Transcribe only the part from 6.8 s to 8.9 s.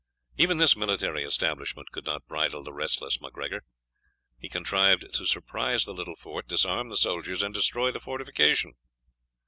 the soldiers, and destroy the fortification.